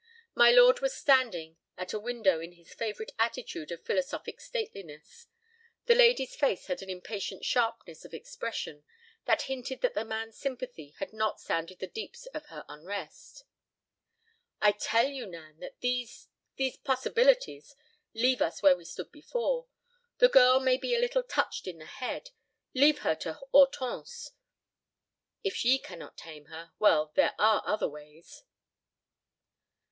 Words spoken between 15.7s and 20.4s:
these—these possibilities—leave us where we stood before. The